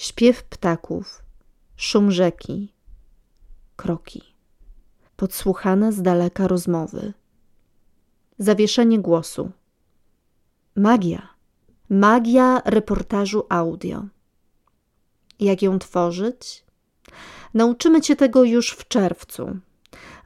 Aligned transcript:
śpiew 0.00 0.44
ptaków, 0.44 1.22
szum 1.76 2.10
rzeki, 2.10 2.72
kroki, 3.76 4.22
podsłuchane 5.16 5.92
z 5.92 6.02
daleka 6.02 6.48
rozmowy, 6.48 7.12
zawieszenie 8.38 8.98
głosu, 8.98 9.50
magia, 10.76 11.28
magia 11.90 12.62
reportażu 12.64 13.46
audio. 13.48 14.04
Jak 15.40 15.62
ją 15.62 15.78
tworzyć? 15.78 16.64
Nauczymy 17.54 18.00
Cię 18.00 18.16
tego 18.16 18.44
już 18.44 18.70
w 18.70 18.88
czerwcu. 18.88 19.58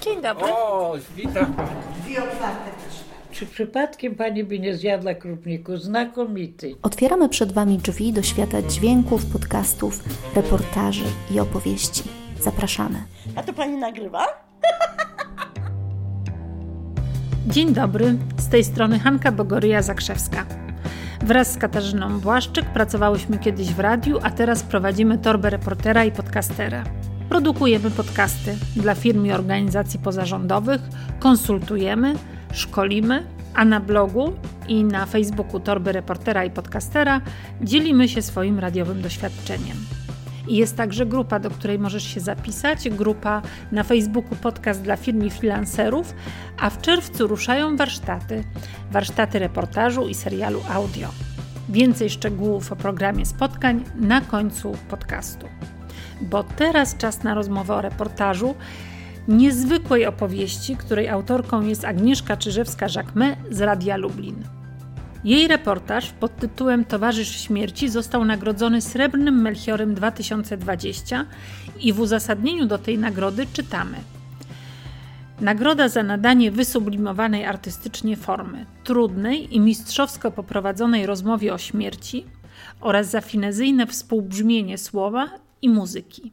Dzień 0.00 0.22
dobry. 0.22 0.44
O, 0.52 0.94
witam. 1.16 1.54
Dwie 2.04 2.22
otwarte. 2.24 2.70
Czy 3.32 3.46
przypadkiem 3.46 4.14
pani 4.14 4.44
by 4.44 4.58
nie 4.58 4.76
zjadła 4.76 5.14
krupniku? 5.14 5.76
Znakomity. 5.76 6.74
Otwieramy 6.82 7.28
przed 7.28 7.52
Wami 7.52 7.78
drzwi 7.78 8.12
do 8.12 8.22
świata 8.22 8.62
dźwięków, 8.62 9.26
podcastów, 9.26 10.00
reportaży 10.36 11.04
i 11.30 11.40
opowieści. 11.40 12.02
Zapraszamy. 12.40 12.98
A 13.36 13.42
to 13.42 13.52
pani 13.52 13.76
nagrywa? 13.76 14.26
Dzień 17.46 17.72
dobry, 17.74 18.16
z 18.38 18.48
tej 18.48 18.64
strony 18.64 18.98
Hanka 18.98 19.32
Bogoryja 19.32 19.82
Zakrzewska. 19.82 20.46
Wraz 21.22 21.52
z 21.52 21.56
Katarzyną 21.56 22.20
Błaszczyk 22.20 22.66
pracowałyśmy 22.66 23.38
kiedyś 23.38 23.68
w 23.74 23.80
radiu, 23.80 24.18
a 24.22 24.30
teraz 24.30 24.62
prowadzimy 24.62 25.18
torbę 25.18 25.50
reportera 25.50 26.04
i 26.04 26.12
podcastera. 26.12 26.84
Produkujemy 27.28 27.90
podcasty 27.90 28.56
dla 28.76 28.94
firm 28.94 29.26
i 29.26 29.32
organizacji 29.32 30.00
pozarządowych, 30.00 30.80
konsultujemy, 31.18 32.14
szkolimy, 32.52 33.26
a 33.54 33.64
na 33.64 33.80
blogu 33.80 34.32
i 34.68 34.84
na 34.84 35.06
Facebooku 35.06 35.60
Torby 35.60 35.92
Reportera 35.92 36.44
i 36.44 36.50
Podcastera 36.50 37.20
dzielimy 37.62 38.08
się 38.08 38.22
swoim 38.22 38.58
radiowym 38.58 39.02
doświadczeniem. 39.02 39.76
I 40.50 40.56
jest 40.56 40.76
także 40.76 41.06
grupa, 41.06 41.38
do 41.38 41.50
której 41.50 41.78
możesz 41.78 42.02
się 42.02 42.20
zapisać, 42.20 42.88
grupa 42.88 43.42
na 43.72 43.82
Facebooku 43.82 44.36
Podcast 44.36 44.82
dla 44.82 44.96
firm 44.96 45.24
i 45.24 45.30
freelancerów, 45.30 46.14
a 46.58 46.70
w 46.70 46.80
czerwcu 46.80 47.26
ruszają 47.26 47.76
warsztaty, 47.76 48.44
warsztaty 48.92 49.38
reportażu 49.38 50.08
i 50.08 50.14
serialu 50.14 50.60
audio. 50.70 51.08
Więcej 51.68 52.10
szczegółów 52.10 52.72
o 52.72 52.76
programie 52.76 53.26
spotkań 53.26 53.84
na 54.00 54.20
końcu 54.20 54.72
podcastu. 54.88 55.46
Bo 56.20 56.42
teraz 56.44 56.96
czas 56.96 57.22
na 57.22 57.34
rozmowę 57.34 57.74
o 57.74 57.80
reportażu, 57.80 58.54
niezwykłej 59.28 60.06
opowieści, 60.06 60.76
której 60.76 61.08
autorką 61.08 61.62
jest 61.62 61.84
Agnieszka 61.84 62.36
Czyżewska-Jacquemet 62.36 63.36
z 63.50 63.60
Radia 63.60 63.96
Lublin. 63.96 64.59
Jej 65.24 65.48
reportaż 65.48 66.12
pod 66.12 66.36
tytułem 66.36 66.84
Towarzysz 66.84 67.40
Śmierci 67.40 67.88
został 67.88 68.24
nagrodzony 68.24 68.80
Srebrnym 68.80 69.42
Melchiorem 69.42 69.94
2020 69.94 71.26
i 71.80 71.92
w 71.92 72.00
uzasadnieniu 72.00 72.66
do 72.66 72.78
tej 72.78 72.98
nagrody 72.98 73.46
czytamy 73.52 73.96
Nagroda 75.40 75.88
za 75.88 76.02
nadanie 76.02 76.50
wysublimowanej 76.50 77.44
artystycznie 77.44 78.16
formy, 78.16 78.66
trudnej 78.84 79.56
i 79.56 79.60
mistrzowsko 79.60 80.30
poprowadzonej 80.30 81.06
rozmowie 81.06 81.54
o 81.54 81.58
śmierci 81.58 82.24
oraz 82.80 83.10
za 83.10 83.20
finezyjne 83.20 83.86
współbrzmienie 83.86 84.78
słowa 84.78 85.28
i 85.62 85.68
muzyki. 85.68 86.32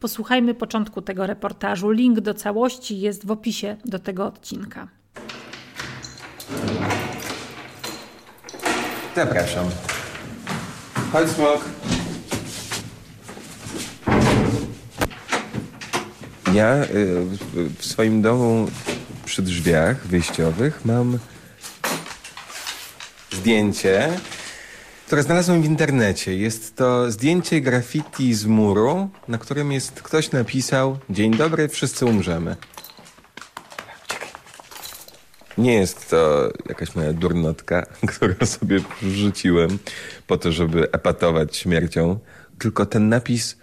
Posłuchajmy 0.00 0.54
początku 0.54 1.02
tego 1.02 1.26
reportażu. 1.26 1.90
Link 1.90 2.20
do 2.20 2.34
całości 2.34 3.00
jest 3.00 3.26
w 3.26 3.30
opisie 3.30 3.76
do 3.84 3.98
tego 3.98 4.26
odcinka. 4.26 4.88
Zapraszam. 9.16 9.70
Chodź, 11.12 11.28
smok. 11.30 11.64
Ja 16.54 16.74
y, 16.84 16.86
w- 17.54 17.84
swoim 17.86 18.22
domu 18.22 18.68
przy 19.24 19.42
drzwiach 19.42 20.06
wyjściowych 20.06 20.84
mam 20.84 21.18
zdjęcie, 23.32 24.08
które 25.06 25.22
znalazłem 25.22 25.62
w 25.62 25.64
internecie. 25.64 26.36
Jest 26.36 26.76
to 26.76 27.10
zdjęcie 27.10 27.60
graffiti 27.60 28.34
z 28.34 28.46
muru, 28.46 29.08
na 29.28 29.38
którym 29.38 29.72
jest 29.72 30.02
ktoś 30.02 30.30
napisał 30.32 30.98
Dzień 31.10 31.36
dobry, 31.36 31.68
wszyscy 31.68 32.06
umrzemy. 32.06 32.56
Nie 35.58 35.74
jest 35.74 36.10
to 36.10 36.52
jakaś 36.68 36.94
moja 36.94 37.12
durnotka, 37.12 37.86
którą 38.16 38.46
sobie 38.46 38.80
wrzuciłem 39.02 39.78
po 40.26 40.38
to, 40.38 40.52
żeby 40.52 40.92
epatować 40.92 41.56
śmiercią, 41.56 42.18
tylko 42.58 42.86
ten 42.86 43.08
napis 43.08 43.56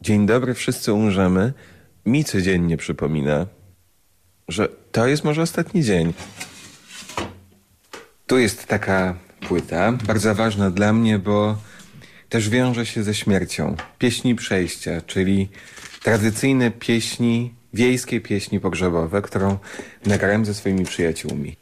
Dzień 0.00 0.26
dobry, 0.26 0.54
wszyscy 0.54 0.92
umrzemy 0.92 1.52
mi 2.06 2.24
codziennie 2.24 2.76
przypomina, 2.76 3.46
że 4.48 4.68
to 4.92 5.06
jest 5.06 5.24
może 5.24 5.42
ostatni 5.42 5.84
dzień. 5.84 6.12
Tu 8.26 8.38
jest 8.38 8.66
taka 8.66 9.14
płyta, 9.40 9.92
bardzo 9.92 10.34
ważna 10.34 10.70
dla 10.70 10.92
mnie, 10.92 11.18
bo 11.18 11.58
też 12.28 12.48
wiąże 12.48 12.86
się 12.86 13.02
ze 13.02 13.14
śmiercią. 13.14 13.76
Pieśni 13.98 14.34
przejścia, 14.34 15.00
czyli 15.00 15.48
tradycyjne 16.02 16.70
pieśni, 16.70 17.54
wiejskie 17.74 18.20
pieśni 18.20 18.60
pogrzebowe, 18.60 19.22
którą 19.22 19.58
nagrałem 20.06 20.44
ze 20.44 20.54
swoimi 20.54 20.84
przyjaciółmi. 20.84 21.56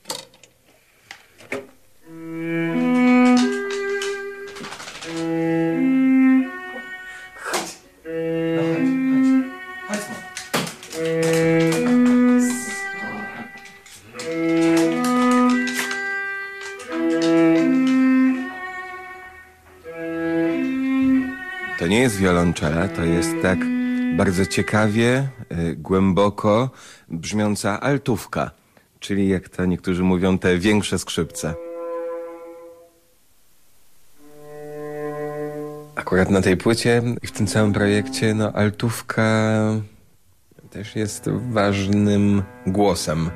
To 21.79 21.87
nie 21.87 22.01
jest 22.01 22.17
wiolonczela, 22.17 22.89
to 22.89 23.05
jest 23.05 23.31
tak 23.43 23.76
bardzo 24.17 24.47
ciekawie, 24.47 25.29
y, 25.53 25.77
głęboko 25.77 26.71
brzmiąca 27.09 27.81
altówka, 27.81 28.51
czyli 29.01 29.29
jak 29.29 29.49
to 29.49 29.65
niektórzy 29.65 30.03
mówią, 30.03 30.39
te 30.39 30.59
większe 30.59 30.99
skrzypce. 30.99 31.55
Akurat 35.95 36.31
na 36.31 36.43
tej 36.43 36.57
płycie 36.57 37.03
i 37.23 37.27
w 37.27 37.33
tym 37.33 37.47
całym 37.47 37.73
projekcie, 37.73 38.35
no 38.35 38.53
altówka 38.53 39.53
też 40.71 40.97
jest 40.97 41.29
ważnym 41.51 42.43
głosem. 42.67 43.31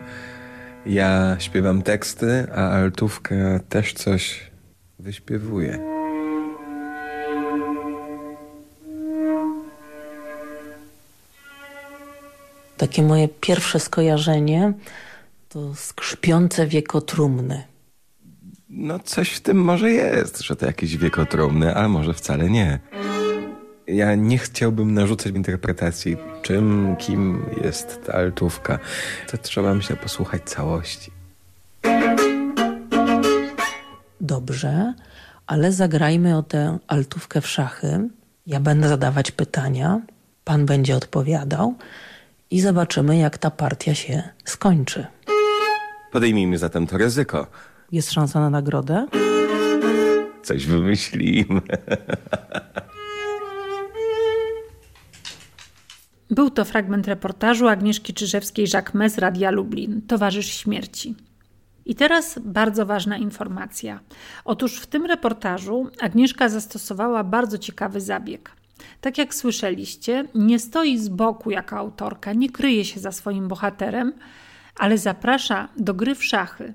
Ja 0.87 1.37
śpiewam 1.39 1.83
teksty, 1.83 2.47
a 2.55 2.71
altówka 2.71 3.35
też 3.69 3.93
coś 3.93 4.51
wyśpiewuje. 4.99 6.00
Takie 12.81 13.03
moje 13.03 13.29
pierwsze 13.29 13.81
skojarzenie 13.81 14.73
to 15.49 15.75
skrzypiące 15.75 16.67
wiekotrumny. 16.67 17.63
No 18.69 18.99
coś 18.99 19.33
w 19.33 19.41
tym 19.41 19.65
może 19.65 19.91
jest, 19.91 20.41
że 20.41 20.57
to 20.57 20.67
jakieś 20.67 20.97
wiekotrumny, 20.97 21.77
a 21.77 21.89
może 21.89 22.15
wcale 22.15 22.51
nie. 22.51 22.79
Ja 23.87 24.15
nie 24.15 24.39
chciałbym 24.39 24.95
narzucać 24.95 25.35
interpretacji, 25.35 26.17
czym, 26.43 26.97
kim 26.99 27.45
jest 27.65 28.01
ta 28.07 28.13
altówka. 28.13 28.79
To 29.31 29.39
trzeba, 29.39 29.75
myślę, 29.75 29.97
posłuchać 29.97 30.43
całości. 30.43 31.11
Dobrze, 34.21 34.95
ale 35.47 35.73
zagrajmy 35.73 36.37
o 36.37 36.43
tę 36.43 36.79
altówkę 36.87 37.41
w 37.41 37.47
szachy. 37.47 38.09
Ja 38.47 38.61
będę 38.61 38.89
zadawać 38.89 39.31
pytania, 39.31 40.01
pan 40.45 40.67
będzie 40.67 40.97
odpowiadał 40.97 41.75
i 42.51 42.61
zobaczymy, 42.61 43.19
jak 43.19 43.39
ta 43.39 43.51
partia 43.51 43.95
się 43.95 44.23
skończy. 44.45 45.07
Podejmijmy 46.13 46.59
zatem 46.59 46.87
to 46.87 46.99
ryzyko. 46.99 47.47
Jest 47.93 48.13
szansa 48.13 48.41
na 48.41 48.51
nagrodę? 48.51 49.07
Coś 50.43 50.67
wymyślimy. 50.67 51.61
Był 56.31 56.51
to 56.51 56.65
fragment 56.65 57.07
reportażu 57.07 57.69
Agnieszki 57.69 58.15
Czyżewskiej-Jacquemet 58.15 59.09
z 59.09 59.19
Radia 59.19 59.51
Lublin, 59.51 60.03
Towarzysz 60.03 60.47
Śmierci. 60.47 61.15
I 61.87 61.95
teraz 61.95 62.39
bardzo 62.45 62.87
ważna 62.87 63.17
informacja. 63.17 64.01
Otóż 64.45 64.81
w 64.81 64.87
tym 64.87 65.07
reportażu 65.07 65.91
Agnieszka 66.01 66.49
zastosowała 66.49 67.25
bardzo 67.25 67.59
ciekawy 67.59 68.01
zabieg. 68.01 68.53
Tak 69.01 69.19
jak 69.19 69.35
słyszeliście, 69.35 70.25
nie 70.35 70.59
stoi 70.59 70.99
z 70.99 71.09
boku 71.09 71.51
jako 71.51 71.77
autorka, 71.77 72.33
nie 72.33 72.51
kryje 72.51 72.85
się 72.85 73.01
za 73.01 73.13
swoim 73.13 73.49
bohaterem, 73.49 74.13
ale 74.77 74.99
zaprasza 74.99 75.69
do 75.77 75.95
gry 75.95 76.15
w 76.15 76.25
szachy. 76.25 76.75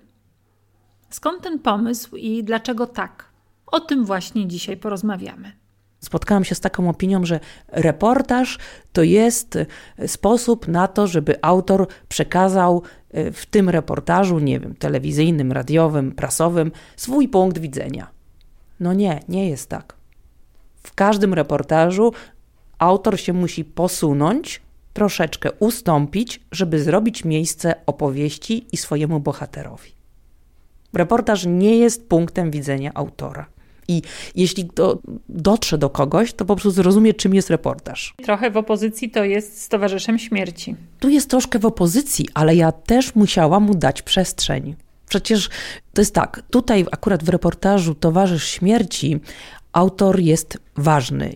Skąd 1.09 1.41
ten 1.41 1.59
pomysł 1.59 2.15
i 2.15 2.43
dlaczego 2.43 2.87
tak? 2.87 3.29
O 3.67 3.79
tym 3.79 4.05
właśnie 4.05 4.47
dzisiaj 4.47 4.77
porozmawiamy. 4.77 5.51
Spotkałam 5.99 6.43
się 6.43 6.55
z 6.55 6.59
taką 6.59 6.89
opinią, 6.89 7.25
że 7.25 7.39
reportaż 7.67 8.57
to 8.93 9.03
jest 9.03 9.57
sposób 10.07 10.67
na 10.67 10.87
to, 10.87 11.07
żeby 11.07 11.35
autor 11.41 11.87
przekazał 12.07 12.83
e, 13.11 13.31
w 13.31 13.45
tym 13.45 13.69
reportażu, 13.69 14.39
nie 14.39 14.59
wiem, 14.59 14.75
telewizyjnym, 14.75 15.51
radiowym, 15.51 16.11
prasowym, 16.11 16.71
swój 16.95 17.27
punkt 17.27 17.57
widzenia. 17.57 18.07
No 18.79 18.93
nie, 18.93 19.19
nie 19.29 19.49
jest 19.49 19.69
tak. 19.69 19.95
W 20.85 20.93
każdym 20.93 21.33
reportażu 21.33 22.13
autor 22.79 23.19
się 23.19 23.33
musi 23.33 23.65
posunąć, 23.65 24.61
troszeczkę 24.93 25.51
ustąpić, 25.51 26.41
żeby 26.51 26.83
zrobić 26.83 27.25
miejsce 27.25 27.75
opowieści 27.85 28.65
i 28.71 28.77
swojemu 28.77 29.19
bohaterowi. 29.19 29.91
Reportaż 30.93 31.45
nie 31.45 31.77
jest 31.77 32.09
punktem 32.09 32.51
widzenia 32.51 32.91
autora. 32.93 33.45
I 33.87 34.01
jeśli 34.35 34.69
to 34.69 34.99
dotrze 35.29 35.77
do 35.77 35.89
kogoś, 35.89 36.33
to 36.33 36.45
po 36.45 36.55
prostu 36.55 36.71
zrozumie, 36.71 37.13
czym 37.13 37.35
jest 37.35 37.49
reportaż. 37.49 38.13
Trochę 38.23 38.51
w 38.51 38.57
opozycji 38.57 39.09
to 39.11 39.23
jest 39.23 39.61
z 39.61 39.69
Towarzyszem 39.69 40.19
Śmierci. 40.19 40.75
Tu 40.99 41.09
jest 41.09 41.29
troszkę 41.29 41.59
w 41.59 41.65
opozycji, 41.65 42.29
ale 42.33 42.55
ja 42.55 42.71
też 42.71 43.15
musiałam 43.15 43.63
mu 43.63 43.75
dać 43.75 44.01
przestrzeń. 44.01 44.75
Przecież 45.09 45.49
to 45.93 46.01
jest 46.01 46.15
tak, 46.15 46.43
tutaj 46.49 46.85
akurat 46.91 47.23
w 47.23 47.29
reportażu 47.29 47.95
Towarzysz 47.95 48.47
Śmierci 48.47 49.19
autor 49.75 50.19
jest 50.19 50.57
ważny, 50.77 51.35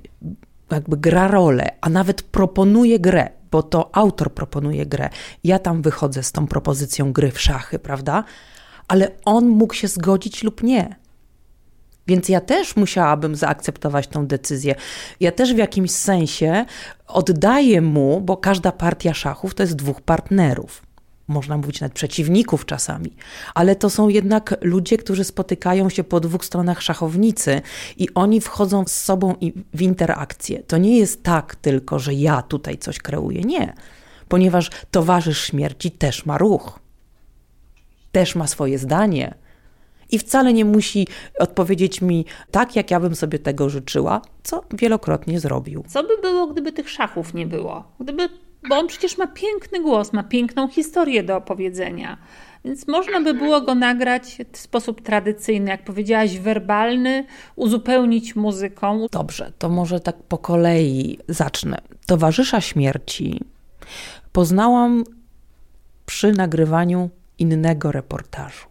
jakby 0.72 0.98
gra 0.98 1.28
rolę, 1.28 1.68
a 1.82 1.90
nawet 1.90 2.22
proponuje 2.22 3.00
grę, 3.00 3.30
bo 3.52 3.64
to 3.64 3.96
autor 3.96 4.34
proponuje 4.34 4.86
grę. 4.86 5.10
Ja 5.44 5.60
tam 5.60 5.82
wychodzę 5.82 6.24
z 6.24 6.32
tą 6.32 6.48
propozycją 6.48 7.14
gry 7.14 7.32
w 7.32 7.42
szachy, 7.42 7.80
prawda? 7.80 8.24
Ale 8.88 9.12
on 9.26 9.48
mógł 9.48 9.74
się 9.74 9.88
zgodzić 9.88 10.44
lub 10.44 10.64
nie. 10.64 10.96
Więc 12.08 12.30
ja 12.30 12.42
też 12.42 12.76
musiałabym 12.76 13.36
zaakceptować 13.36 14.08
tą 14.08 14.28
decyzję. 14.28 14.76
Ja 15.20 15.32
też 15.32 15.54
w 15.54 15.58
jakimś 15.58 15.92
sensie 15.92 16.66
oddaję 17.08 17.82
mu, 17.82 18.22
bo 18.22 18.38
każda 18.38 18.72
partia 18.72 19.14
szachów 19.14 19.56
to 19.56 19.64
jest 19.64 19.76
dwóch 19.76 20.02
partnerów 20.02 20.82
można 21.30 21.58
mówić 21.58 21.82
nawet 21.82 21.94
przeciwników 21.94 22.66
czasami, 22.66 23.16
ale 23.56 23.76
to 23.76 23.90
są 23.90 24.10
jednak 24.10 24.56
ludzie, 24.62 24.98
którzy 24.98 25.24
spotykają 25.24 25.90
się 25.90 26.04
po 26.04 26.20
dwóch 26.20 26.46
stronach 26.46 26.82
szachownicy 26.82 27.62
i 27.98 28.08
oni 28.16 28.42
wchodzą 28.42 28.84
z 28.88 28.92
sobą 28.92 29.36
w 29.74 29.82
interakcję. 29.82 30.64
To 30.64 30.78
nie 30.78 30.98
jest 30.98 31.24
tak 31.24 31.56
tylko, 31.56 32.00
że 32.00 32.14
ja 32.14 32.42
tutaj 32.42 32.78
coś 32.78 32.98
kreuję. 32.98 33.42
Nie, 33.42 33.74
ponieważ 34.28 34.70
towarzysz 34.92 35.44
śmierci 35.44 35.92
też 35.92 36.26
ma 36.26 36.38
ruch, 36.38 36.80
też 38.12 38.36
ma 38.36 38.48
swoje 38.48 38.80
zdanie. 38.80 39.34
I 40.12 40.20
wcale 40.20 40.54
nie 40.54 40.66
musi 40.66 41.08
odpowiedzieć 41.40 42.02
mi 42.02 42.26
tak, 42.52 42.76
jak 42.76 42.92
ja 42.92 43.00
bym 43.00 43.16
sobie 43.16 43.40
tego 43.40 43.70
życzyła, 43.70 44.22
co 44.44 44.64
wielokrotnie 44.72 45.40
zrobił. 45.40 45.84
Co 45.88 46.04
by 46.04 46.18
było, 46.22 46.48
gdyby 46.48 46.72
tych 46.72 46.90
szachów 46.90 47.34
nie 47.34 47.48
było? 47.48 47.84
Gdyby 48.00 48.30
bo 48.70 48.76
on 48.76 48.88
przecież 48.88 49.18
ma 49.18 49.28
piękny 49.28 49.82
głos, 49.82 50.14
ma 50.14 50.24
piękną 50.24 50.68
historię 50.68 51.24
do 51.24 51.38
opowiedzenia. 51.38 52.18
Więc 52.66 52.88
można 52.88 53.22
by 53.22 53.34
było 53.34 53.62
go 53.62 53.76
nagrać 53.76 54.38
w 54.52 54.58
sposób 54.58 55.02
tradycyjny, 55.02 55.72
jak 55.72 55.84
powiedziałaś, 55.84 56.38
werbalny, 56.38 57.26
uzupełnić 57.56 58.36
muzyką. 58.36 59.08
Dobrze, 59.12 59.52
to 59.58 59.70
może 59.70 60.00
tak 60.00 60.16
po 60.24 60.38
kolei 60.38 61.20
zacznę. 61.28 61.78
Towarzysza 62.06 62.62
śmierci 62.62 63.42
poznałam 64.32 65.04
przy 66.06 66.32
nagrywaniu 66.32 67.10
innego 67.40 67.92
reportażu. 67.92 68.68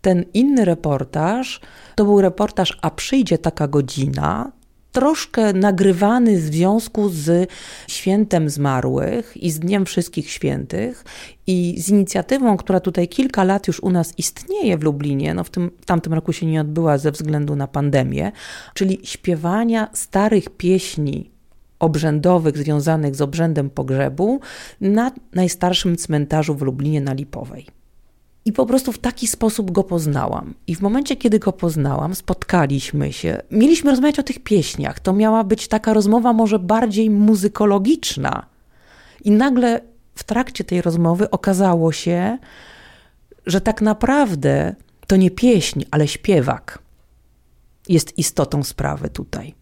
Ten 0.00 0.24
inny 0.34 0.64
reportaż 0.64 1.60
to 1.94 2.04
był 2.04 2.20
reportaż 2.20 2.78
A 2.82 2.90
przyjdzie 2.90 3.38
taka 3.38 3.68
godzina, 3.68 4.52
troszkę 4.96 5.52
nagrywany 5.52 6.36
w 6.36 6.40
związku 6.40 7.08
z 7.08 7.50
świętem 7.88 8.50
zmarłych 8.50 9.36
i 9.36 9.50
z 9.50 9.58
Dniem 9.58 9.86
Wszystkich 9.86 10.30
Świętych 10.30 11.04
i 11.46 11.74
z 11.78 11.88
inicjatywą, 11.88 12.56
która 12.56 12.80
tutaj 12.80 13.08
kilka 13.08 13.44
lat 13.44 13.66
już 13.66 13.80
u 13.80 13.90
nas 13.90 14.14
istnieje 14.18 14.78
w 14.78 14.82
Lublinie, 14.82 15.34
no 15.34 15.44
w, 15.44 15.50
tym, 15.50 15.70
w 15.80 15.86
tamtym 15.86 16.14
roku 16.14 16.32
się 16.32 16.46
nie 16.46 16.60
odbyła 16.60 16.98
ze 16.98 17.12
względu 17.12 17.56
na 17.56 17.66
pandemię, 17.66 18.32
czyli 18.74 19.00
śpiewania 19.02 19.88
starych 19.92 20.50
pieśni 20.50 21.30
obrzędowych 21.78 22.58
związanych 22.58 23.14
z 23.16 23.20
obrzędem 23.20 23.70
pogrzebu 23.70 24.40
na 24.80 25.12
najstarszym 25.34 25.96
cmentarzu 25.96 26.54
w 26.54 26.62
Lublinie 26.62 27.00
na 27.00 27.12
Lipowej. 27.12 27.66
I 28.46 28.52
po 28.52 28.66
prostu 28.66 28.92
w 28.92 28.98
taki 28.98 29.26
sposób 29.26 29.70
go 29.70 29.84
poznałam. 29.84 30.54
I 30.66 30.74
w 30.74 30.80
momencie, 30.80 31.16
kiedy 31.16 31.38
go 31.38 31.52
poznałam, 31.52 32.14
spotkaliśmy 32.14 33.12
się, 33.12 33.42
mieliśmy 33.50 33.90
rozmawiać 33.90 34.18
o 34.18 34.22
tych 34.22 34.38
pieśniach. 34.38 35.00
To 35.00 35.12
miała 35.12 35.44
być 35.44 35.68
taka 35.68 35.94
rozmowa 35.94 36.32
może 36.32 36.58
bardziej 36.58 37.10
muzykologiczna. 37.10 38.46
I 39.24 39.30
nagle 39.30 39.80
w 40.14 40.24
trakcie 40.24 40.64
tej 40.64 40.82
rozmowy 40.82 41.30
okazało 41.30 41.92
się, 41.92 42.38
że 43.46 43.60
tak 43.60 43.82
naprawdę 43.82 44.74
to 45.06 45.16
nie 45.16 45.30
pieśń, 45.30 45.82
ale 45.90 46.08
śpiewak 46.08 46.78
jest 47.88 48.18
istotą 48.18 48.62
sprawy 48.62 49.08
tutaj. 49.08 49.54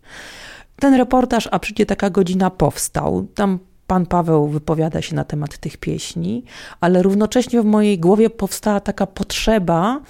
Ten 0.76 0.94
reportaż, 0.94 1.48
a 1.50 1.58
przyjdzie 1.58 1.86
taka 1.86 2.10
godzina, 2.10 2.50
powstał. 2.50 3.26
Tam 3.34 3.58
Pan 3.86 4.06
Paweł 4.06 4.48
wypowiada 4.48 5.02
się 5.02 5.14
na 5.14 5.24
temat 5.24 5.58
tych 5.58 5.76
pieśni, 5.76 6.44
ale 6.80 7.02
równocześnie 7.02 7.62
w 7.62 7.64
mojej 7.64 7.98
głowie 7.98 8.30
powstała 8.30 8.80
taka 8.80 9.06
potrzeba, 9.06 10.00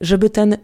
żeby 0.00 0.30
ten 0.30 0.56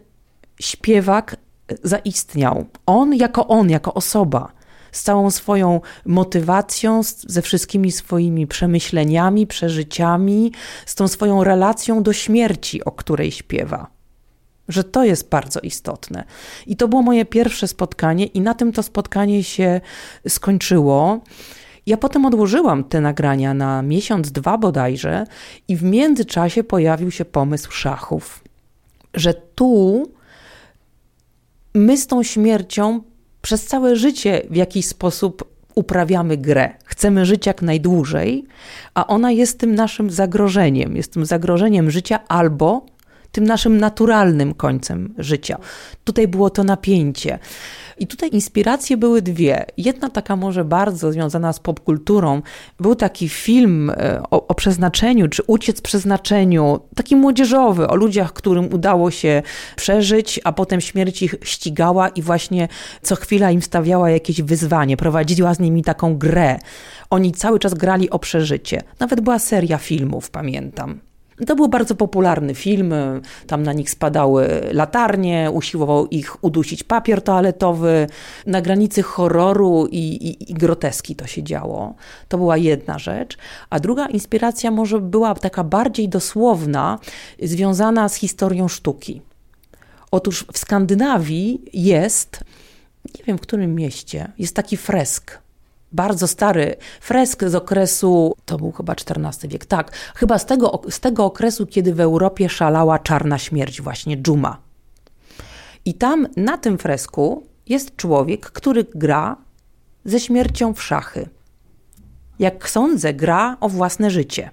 śpiewak 0.59 1.35
zaistniał. 1.83 2.65
On 2.85 3.13
jako 3.13 3.47
on, 3.47 3.69
jako 3.69 3.93
osoba, 3.93 4.51
z 4.91 5.03
całą 5.03 5.31
swoją 5.31 5.81
motywacją, 6.05 7.01
ze 7.27 7.41
wszystkimi 7.41 7.91
swoimi 7.91 8.47
przemyśleniami, 8.47 9.47
przeżyciami, 9.47 10.51
z 10.85 10.95
tą 10.95 11.07
swoją 11.07 11.43
relacją 11.43 12.03
do 12.03 12.13
śmierci, 12.13 12.85
o 12.85 12.91
której 12.91 13.31
śpiewa. 13.31 13.87
Że 14.67 14.83
to 14.83 15.03
jest 15.03 15.29
bardzo 15.29 15.59
istotne. 15.59 16.23
I 16.67 16.77
to 16.77 16.87
było 16.87 17.01
moje 17.01 17.25
pierwsze 17.25 17.67
spotkanie, 17.67 18.25
i 18.25 18.41
na 18.41 18.53
tym 18.53 18.71
to 18.71 18.83
spotkanie 18.83 19.43
się 19.43 19.81
skończyło. 20.27 21.19
Ja 21.85 21.97
potem 21.97 22.25
odłożyłam 22.25 22.83
te 22.83 23.01
nagrania 23.01 23.53
na 23.53 23.81
miesiąc, 23.81 24.31
dwa 24.31 24.57
bodajże, 24.57 25.25
i 25.67 25.75
w 25.75 25.83
międzyczasie 25.83 26.63
pojawił 26.63 27.11
się 27.11 27.25
pomysł 27.25 27.71
szachów, 27.71 28.43
że 29.13 29.33
tu 29.33 30.03
my 31.73 31.97
z 31.97 32.07
tą 32.07 32.23
śmiercią 32.23 33.01
przez 33.41 33.65
całe 33.65 33.95
życie 33.95 34.41
w 34.49 34.55
jakiś 34.55 34.85
sposób 34.85 35.55
uprawiamy 35.75 36.37
grę. 36.37 36.69
Chcemy 36.85 37.25
żyć 37.25 37.45
jak 37.45 37.61
najdłużej, 37.61 38.45
a 38.93 39.07
ona 39.07 39.31
jest 39.31 39.59
tym 39.59 39.75
naszym 39.75 40.09
zagrożeniem, 40.09 40.95
jest 40.95 41.13
tym 41.13 41.25
zagrożeniem 41.25 41.91
życia 41.91 42.19
albo 42.27 42.85
tym 43.31 43.43
naszym 43.43 43.77
naturalnym 43.77 44.53
końcem 44.53 45.13
życia. 45.17 45.57
Tutaj 46.03 46.27
było 46.27 46.49
to 46.49 46.63
napięcie. 46.63 47.39
I 47.97 48.07
tutaj 48.07 48.29
inspiracje 48.33 48.97
były 48.97 49.21
dwie. 49.21 49.65
Jedna 49.77 50.09
taka 50.09 50.35
może 50.35 50.65
bardzo 50.65 51.11
związana 51.11 51.53
z 51.53 51.59
popkulturą. 51.59 52.41
Był 52.79 52.95
taki 52.95 53.29
film 53.29 53.89
e, 53.89 54.23
o, 54.31 54.47
o 54.47 54.55
przeznaczeniu, 54.55 55.27
czy 55.27 55.43
uciec 55.47 55.81
przeznaczeniu, 55.81 56.79
taki 56.95 57.15
młodzieżowy, 57.15 57.87
o 57.87 57.95
ludziach, 57.95 58.33
którym 58.33 58.73
udało 58.73 59.11
się 59.11 59.41
przeżyć, 59.75 60.39
a 60.43 60.51
potem 60.51 60.81
śmierć 60.81 61.21
ich 61.21 61.35
ścigała 61.43 62.09
i 62.09 62.21
właśnie 62.21 62.67
co 63.01 63.15
chwila 63.15 63.51
im 63.51 63.61
stawiała 63.61 64.09
jakieś 64.09 64.41
wyzwanie, 64.41 64.97
prowadziła 64.97 65.53
z 65.53 65.59
nimi 65.59 65.83
taką 65.83 66.17
grę. 66.17 66.59
Oni 67.09 67.31
cały 67.31 67.59
czas 67.59 67.73
grali 67.73 68.09
o 68.09 68.19
przeżycie. 68.19 68.81
Nawet 68.99 69.21
była 69.21 69.39
seria 69.39 69.77
filmów, 69.77 70.29
pamiętam. 70.29 70.99
To 71.47 71.55
był 71.55 71.67
bardzo 71.67 71.95
popularny 71.95 72.55
film, 72.55 72.93
tam 73.47 73.63
na 73.63 73.73
nich 73.73 73.89
spadały 73.89 74.61
latarnie, 74.71 75.51
usiłował 75.53 76.07
ich 76.07 76.43
udusić 76.43 76.83
papier 76.83 77.21
toaletowy. 77.21 78.07
Na 78.45 78.61
granicy 78.61 79.03
horroru 79.03 79.87
i, 79.91 79.97
i, 79.97 80.51
i, 80.51 80.53
groteski 80.53 81.15
to 81.15 81.27
się 81.27 81.43
działo. 81.43 81.95
To 82.27 82.37
była 82.37 82.57
jedna 82.57 82.99
rzecz. 82.99 83.37
A 83.69 83.79
druga 83.79 84.05
inspiracja 84.05 84.71
może 84.71 84.99
była 84.99 85.35
taka 85.35 85.63
bardziej 85.63 86.09
dosłowna, 86.09 86.99
związana 87.41 88.09
z 88.09 88.15
historią 88.15 88.67
sztuki. 88.67 89.21
Otóż 90.11 90.45
w 90.53 90.57
Skandynawii 90.57 91.61
jest, 91.73 92.43
nie 93.17 93.23
wiem 93.25 93.37
w 93.37 93.41
którym 93.41 93.75
mieście, 93.75 94.31
jest 94.37 94.55
taki 94.55 94.77
fresk 94.77 95.44
bardzo 95.95 96.27
stary 96.27 96.75
fresk 97.01 97.43
z 97.43 97.55
okresu, 97.55 98.35
to 98.45 98.57
był 98.57 98.71
chyba 98.71 98.93
XIV 98.93 99.49
wiek, 99.49 99.65
tak, 99.65 99.91
chyba 100.15 100.39
z 100.39 100.45
tego, 100.45 100.81
z 100.89 100.99
tego 100.99 101.25
okresu, 101.25 101.65
kiedy 101.65 101.93
w 101.93 101.99
Europie 101.99 102.49
szalała 102.49 102.99
czarna 102.99 103.37
śmierć, 103.37 103.81
właśnie 103.81 104.17
dżuma. 104.17 104.57
I 105.85 105.93
tam 105.93 106.27
na 106.37 106.57
tym 106.57 106.77
fresku 106.77 107.43
jest 107.67 107.95
człowiek, 107.95 108.45
który 108.45 108.85
gra 108.95 109.37
ze 110.05 110.19
śmiercią 110.19 110.73
w 110.73 110.83
szachy. 110.83 111.29
Jak 112.39 112.69
sądzę, 112.69 113.13
gra 113.13 113.57
o 113.59 113.69
własne 113.69 114.11
życie. 114.11 114.51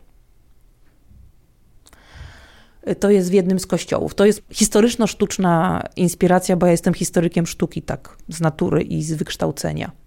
To 3.00 3.10
jest 3.10 3.30
w 3.30 3.32
jednym 3.32 3.58
z 3.58 3.66
kościołów. 3.66 4.14
To 4.14 4.24
jest 4.24 4.42
historyczno-sztuczna 4.50 5.82
inspiracja, 5.96 6.56
bo 6.56 6.66
ja 6.66 6.72
jestem 6.72 6.94
historykiem 6.94 7.46
sztuki, 7.46 7.82
tak, 7.82 8.16
z 8.28 8.40
natury 8.40 8.82
i 8.82 9.02
z 9.02 9.12
wykształcenia. 9.12 10.01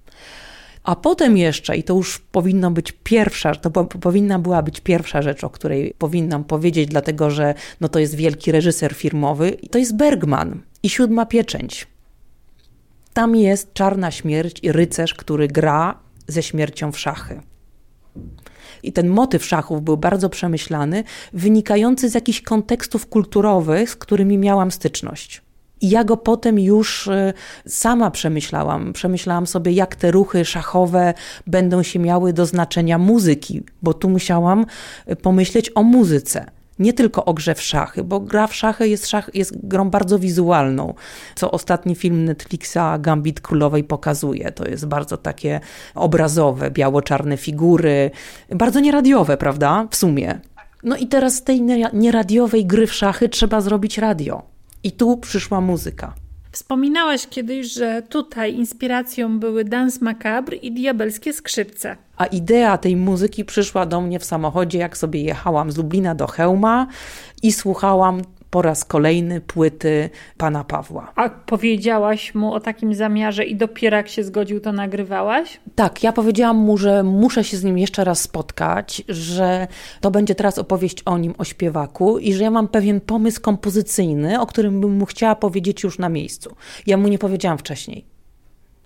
A 0.85 0.95
potem 0.95 1.37
jeszcze, 1.37 1.77
i 1.77 1.83
to 1.83 1.93
już 1.93 2.19
powinno 2.19 2.71
być 2.71 2.93
pierwsza, 3.03 3.55
to 3.55 3.71
po, 3.71 3.85
powinna 3.85 4.39
była 4.39 4.61
być 4.63 4.79
pierwsza 4.79 5.21
rzecz, 5.21 5.43
o 5.43 5.49
której 5.49 5.93
powinnam 5.97 6.43
powiedzieć, 6.43 6.89
dlatego 6.89 7.31
że 7.31 7.53
no 7.81 7.89
to 7.89 7.99
jest 7.99 8.15
wielki 8.15 8.51
reżyser 8.51 8.93
filmowy, 8.93 9.49
i 9.49 9.69
to 9.69 9.77
jest 9.77 9.95
Bergman 9.95 10.61
i 10.83 10.89
Siódma 10.89 11.25
Pieczęć. 11.25 11.87
Tam 13.13 13.35
jest 13.35 13.73
czarna 13.73 14.11
śmierć 14.11 14.59
i 14.63 14.71
rycerz, 14.71 15.13
który 15.13 15.47
gra 15.47 15.99
ze 16.27 16.43
śmiercią 16.43 16.91
w 16.91 16.99
szachy. 16.99 17.41
I 18.83 18.93
ten 18.93 19.07
motyw 19.07 19.45
szachów 19.45 19.81
był 19.81 19.97
bardzo 19.97 20.29
przemyślany, 20.29 21.03
wynikający 21.33 22.09
z 22.09 22.13
jakichś 22.13 22.41
kontekstów 22.41 23.07
kulturowych, 23.07 23.89
z 23.89 23.95
którymi 23.95 24.37
miałam 24.37 24.71
styczność. 24.71 25.44
I 25.85 25.89
ja 25.89 26.03
go 26.03 26.17
potem 26.17 26.59
już 26.59 27.07
y, 27.07 27.33
sama 27.67 28.11
przemyślałam. 28.11 28.93
Przemyślałam 28.93 29.47
sobie, 29.47 29.71
jak 29.71 29.95
te 29.95 30.11
ruchy 30.11 30.45
szachowe 30.45 31.13
będą 31.47 31.83
się 31.83 31.99
miały 31.99 32.33
do 32.33 32.45
znaczenia 32.45 32.97
muzyki, 32.97 33.63
bo 33.81 33.93
tu 33.93 34.09
musiałam 34.09 34.65
y, 35.11 35.15
pomyśleć 35.15 35.71
o 35.75 35.83
muzyce 35.83 36.45
nie 36.79 36.93
tylko 36.93 37.25
o 37.25 37.33
grze 37.33 37.55
w 37.55 37.61
szachy, 37.61 38.03
bo 38.03 38.19
gra 38.19 38.47
w 38.47 38.55
szachy 38.55 38.87
jest, 38.87 39.07
szach, 39.07 39.29
jest 39.33 39.67
grą 39.67 39.89
bardzo 39.89 40.19
wizualną, 40.19 40.93
co 41.35 41.51
ostatni 41.51 41.95
film 41.95 42.25
Netflixa 42.25 42.99
Gambit 42.99 43.41
Królowej 43.41 43.83
pokazuje. 43.83 44.51
To 44.51 44.67
jest 44.67 44.85
bardzo 44.85 45.17
takie 45.17 45.59
obrazowe, 45.95 46.71
biało-czarne 46.71 47.37
figury, 47.37 48.11
bardzo 48.49 48.79
nieradiowe, 48.79 49.37
prawda? 49.37 49.87
W 49.91 49.95
sumie. 49.95 50.39
No 50.83 50.97
i 50.97 51.07
teraz 51.07 51.35
z 51.35 51.43
tej 51.43 51.61
nieradiowej 51.93 52.65
gry 52.65 52.87
w 52.87 52.93
szachy 52.93 53.29
trzeba 53.29 53.61
zrobić 53.61 53.97
radio. 53.97 54.54
I 54.85 54.91
tu 54.91 55.17
przyszła 55.17 55.61
muzyka. 55.61 56.13
Wspominałaś 56.51 57.27
kiedyś, 57.27 57.73
że 57.73 58.01
tutaj 58.01 58.53
inspiracją 58.53 59.39
były 59.39 59.63
Dance 59.63 59.99
Macabre 60.01 60.55
i 60.55 60.71
Diabelskie 60.71 61.33
Skrzypce. 61.33 61.97
A 62.17 62.25
idea 62.25 62.77
tej 62.77 62.95
muzyki 62.95 63.45
przyszła 63.45 63.85
do 63.85 64.01
mnie 64.01 64.19
w 64.19 64.25
samochodzie, 64.25 64.79
jak 64.79 64.97
sobie 64.97 65.21
jechałam 65.21 65.71
z 65.71 65.77
Lublina 65.77 66.15
do 66.15 66.27
Chełma 66.27 66.87
i 67.43 67.51
słuchałam 67.51 68.21
po 68.49 68.61
raz 68.61 68.85
kolejny 68.85 69.41
płyty 69.41 70.09
pana 70.37 70.63
Pawła. 70.63 71.11
A 71.15 71.29
powiedziałaś 71.29 72.35
mu 72.35 72.53
o 72.53 72.59
takim 72.59 72.93
zamiarze 72.93 73.43
i 73.43 73.55
dopiero 73.55 73.97
jak 73.97 74.07
się 74.07 74.23
zgodził, 74.23 74.59
to 74.59 74.71
nagrywałaś? 74.71 75.59
Tak, 75.75 76.03
ja 76.03 76.11
powiedziałam 76.11 76.57
mu, 76.57 76.77
że 76.77 77.03
muszę 77.03 77.43
się 77.43 77.57
z 77.57 77.63
nim 77.63 77.77
jeszcze 77.77 78.03
raz 78.03 78.21
spotkać, 78.21 79.03
że 79.09 79.67
to 80.01 80.11
będzie 80.11 80.35
teraz 80.35 80.57
opowieść 80.57 81.03
o 81.05 81.17
nim, 81.17 81.33
o 81.37 81.43
śpiewaku 81.43 82.19
i 82.19 82.33
że 82.33 82.43
ja 82.43 82.51
mam 82.51 82.67
pewien 82.67 83.01
pomysł 83.01 83.41
kompozycyjny, 83.41 84.41
o 84.41 84.45
którym 84.45 84.81
bym 84.81 84.97
mu 84.97 85.05
chciała 85.05 85.35
powiedzieć 85.35 85.83
już 85.83 85.99
na 85.99 86.09
miejscu. 86.09 86.55
Ja 86.87 86.97
mu 86.97 87.07
nie 87.07 87.19
powiedziałam 87.19 87.57
wcześniej. 87.57 88.05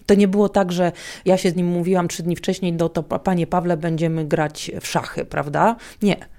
To 0.05 0.15
nie 0.15 0.27
było 0.27 0.49
tak, 0.49 0.71
że 0.71 0.91
ja 1.25 1.37
się 1.37 1.49
z 1.49 1.55
nim 1.55 1.67
mówiłam 1.67 2.07
trzy 2.07 2.23
dni 2.23 2.35
wcześniej, 2.35 2.73
no 2.73 2.89
to 2.89 3.03
panie 3.03 3.47
Pawle, 3.47 3.77
będziemy 3.77 4.25
grać 4.25 4.71
w 4.81 4.87
szachy, 4.87 5.25
prawda? 5.25 5.75
Nie. 6.01 6.38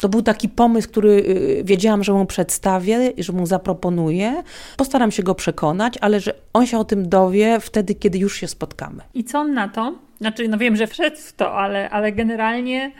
To 0.00 0.08
był 0.08 0.22
taki 0.22 0.48
pomysł, 0.48 0.88
który 0.88 1.10
y, 1.10 1.62
wiedziałam, 1.64 2.04
że 2.04 2.12
mu 2.12 2.26
przedstawię, 2.26 3.12
że 3.18 3.32
mu 3.32 3.46
zaproponuję. 3.46 4.42
Postaram 4.76 5.10
się 5.10 5.22
go 5.22 5.34
przekonać, 5.34 5.98
ale 6.00 6.20
że 6.20 6.34
on 6.52 6.66
się 6.66 6.78
o 6.78 6.84
tym 6.84 7.08
dowie 7.08 7.60
wtedy, 7.60 7.94
kiedy 7.94 8.18
już 8.18 8.36
się 8.36 8.48
spotkamy. 8.48 9.02
I 9.14 9.24
co 9.24 9.38
on 9.38 9.54
na 9.54 9.68
to? 9.68 9.94
Znaczy, 10.20 10.48
no 10.48 10.58
wiem, 10.58 10.76
że 10.76 10.86
wszedł 10.86 11.16
w 11.16 11.32
to, 11.32 11.52
ale, 11.52 11.90
ale 11.90 12.12
generalnie 12.12 12.92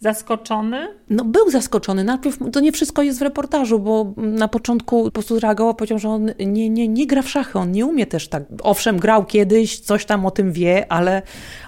zaskoczony? 0.00 0.88
No 1.10 1.24
był 1.24 1.50
zaskoczony. 1.50 2.04
Najpierw 2.04 2.38
to 2.52 2.60
nie 2.60 2.72
wszystko 2.72 3.02
jest 3.02 3.18
w 3.18 3.22
reportażu, 3.22 3.78
bo 3.78 4.12
na 4.16 4.48
początku 4.48 5.04
po 5.04 5.10
prostu 5.10 5.40
reagował, 5.40 5.74
powiedział, 5.74 5.98
że 5.98 6.08
on 6.08 6.30
nie, 6.38 6.70
nie, 6.70 6.88
nie 6.88 7.06
gra 7.06 7.22
w 7.22 7.30
szachy, 7.30 7.58
on 7.58 7.72
nie 7.72 7.86
umie 7.86 8.06
też 8.06 8.28
tak. 8.28 8.42
Owszem, 8.62 8.98
grał 8.98 9.24
kiedyś, 9.24 9.80
coś 9.80 10.04
tam 10.04 10.26
o 10.26 10.30
tym 10.30 10.52
wie, 10.52 10.92
ale, 10.92 11.22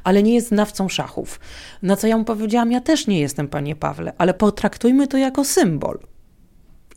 ale 0.05 0.23
nie 0.23 0.35
jest 0.35 0.49
znawcą 0.49 0.89
szachów. 0.89 1.41
Na 1.83 1.97
co 1.97 2.07
ja 2.07 2.17
mu 2.17 2.25
powiedziałam, 2.25 2.73
ja 2.73 2.81
też 2.81 3.07
nie 3.07 3.21
jestem, 3.21 3.49
panie 3.49 3.77
Pawle, 3.77 4.13
ale 4.19 4.35
potraktujmy 4.35 5.07
to 5.07 5.17
jako 5.17 5.45
symbol. 5.45 5.99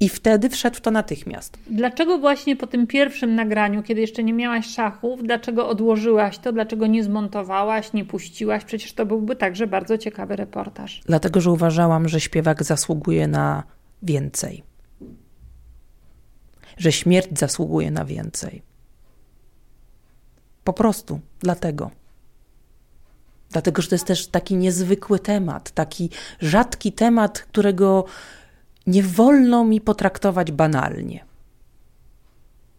I 0.04 0.10
wtedy 0.10 0.50
wszedł 0.50 0.76
w 0.76 0.82
to 0.82 0.92
natychmiast. 0.92 1.58
Dlaczego 1.68 2.18
właśnie 2.18 2.56
po 2.56 2.68
tym 2.68 2.88
pierwszym 2.88 3.36
nagraniu, 3.36 3.84
kiedy 3.84 4.02
jeszcze 4.02 4.24
nie 4.24 4.34
miałaś 4.34 4.68
szachów, 4.68 5.24
dlaczego 5.24 5.68
odłożyłaś 5.70 6.38
to, 6.38 6.54
dlaczego 6.54 6.88
nie 6.88 7.04
zmontowałaś, 7.04 7.94
nie 7.94 8.06
puściłaś? 8.06 8.64
Przecież 8.64 8.94
to 8.94 9.06
byłby 9.06 9.36
także 9.36 9.68
bardzo 9.68 9.98
ciekawy 9.98 10.36
reportaż. 10.36 11.02
Dlatego, 11.06 11.42
że 11.42 11.52
uważałam, 11.52 12.10
że 12.10 12.20
śpiewak 12.20 12.64
zasługuje 12.64 13.28
na 13.28 13.64
więcej. 14.02 14.64
Że 16.78 16.92
śmierć 16.92 17.40
zasługuje 17.40 17.92
na 17.92 18.06
więcej. 18.06 18.62
Po 20.64 20.74
prostu 20.74 21.20
dlatego. 21.40 21.92
Dlatego, 23.52 23.82
że 23.82 23.90
to 23.90 23.96
jest 23.96 24.08
też 24.08 24.28
taki 24.28 24.56
niezwykły 24.56 25.20
temat, 25.20 25.72
taki 25.72 26.10
rzadki 26.40 26.92
temat, 26.92 27.40
którego 27.40 28.06
nie 28.88 29.04
wolno 29.04 29.66
mi 29.66 29.82
potraktować 29.82 30.52
banalnie. 30.52 31.26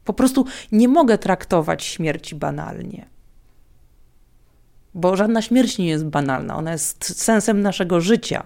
Po 0.05 0.13
prostu 0.13 0.45
nie 0.73 0.89
mogę 0.89 1.19
traktować 1.19 1.85
śmierci 1.85 2.35
banalnie. 2.35 3.07
Bo 4.95 5.17
żadna 5.17 5.43
śmierć 5.43 5.79
nie 5.79 5.87
jest 5.87 6.07
banalna, 6.07 6.57
ona 6.57 6.73
jest 6.73 7.21
sensem 7.21 7.61
naszego 7.61 8.01
życia. 8.01 8.45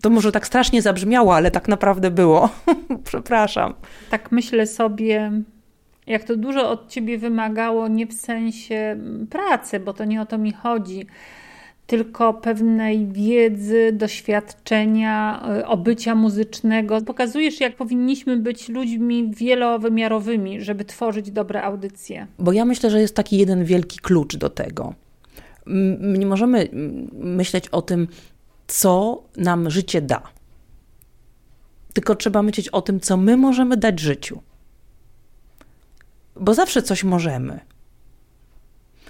To 0.00 0.10
może 0.10 0.32
tak 0.32 0.46
strasznie 0.46 0.82
zabrzmiało, 0.82 1.34
ale 1.34 1.50
tak 1.50 1.68
naprawdę 1.68 2.10
było. 2.10 2.48
Przepraszam. 3.04 3.74
Tak 4.10 4.32
myślę 4.32 4.66
sobie, 4.66 5.32
jak 6.06 6.24
to 6.24 6.36
dużo 6.36 6.70
od 6.70 6.88
ciebie 6.88 7.18
wymagało, 7.18 7.88
nie 7.88 8.06
w 8.06 8.12
sensie 8.12 8.96
pracy, 9.30 9.80
bo 9.80 9.92
to 9.92 10.04
nie 10.04 10.22
o 10.22 10.26
to 10.26 10.38
mi 10.38 10.52
chodzi 10.52 11.06
tylko 11.86 12.34
pewnej 12.34 13.06
wiedzy, 13.06 13.92
doświadczenia, 13.92 15.42
y, 15.58 15.66
obycia 15.66 16.14
muzycznego. 16.14 17.00
Pokazujesz, 17.00 17.60
jak 17.60 17.76
powinniśmy 17.76 18.36
być 18.36 18.68
ludźmi 18.68 19.30
wielowymiarowymi, 19.34 20.60
żeby 20.60 20.84
tworzyć 20.84 21.30
dobre 21.30 21.62
audycje. 21.62 22.26
Bo 22.38 22.52
ja 22.52 22.64
myślę, 22.64 22.90
że 22.90 23.00
jest 23.00 23.16
taki 23.16 23.38
jeden 23.38 23.64
wielki 23.64 23.98
klucz 23.98 24.36
do 24.36 24.50
tego. 24.50 24.94
Nie 26.00 26.26
możemy 26.26 26.68
myśleć 27.12 27.68
o 27.68 27.82
tym, 27.82 28.08
co 28.66 29.22
nam 29.36 29.70
życie 29.70 30.02
da. 30.02 30.22
Tylko 31.92 32.14
trzeba 32.14 32.42
myśleć 32.42 32.68
o 32.68 32.82
tym, 32.82 33.00
co 33.00 33.16
my 33.16 33.36
możemy 33.36 33.76
dać 33.76 34.00
życiu. 34.00 34.42
Bo 36.40 36.54
zawsze 36.54 36.82
coś 36.82 37.04
możemy. 37.04 37.60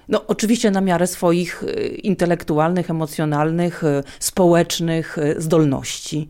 No, 0.09 0.27
oczywiście 0.27 0.71
na 0.71 0.81
miarę 0.81 1.07
swoich 1.07 1.63
y, 1.63 1.87
intelektualnych, 1.87 2.91
emocjonalnych, 2.91 3.85
y, 3.85 4.03
społecznych 4.21 5.19
y, 5.19 5.35
zdolności. 5.39 6.29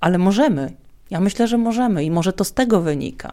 Ale 0.00 0.18
możemy. 0.18 0.72
Ja 1.10 1.20
myślę, 1.20 1.48
że 1.48 1.58
możemy 1.58 2.04
i 2.04 2.10
może 2.10 2.32
to 2.32 2.44
z 2.44 2.52
tego 2.52 2.80
wynika. 2.80 3.32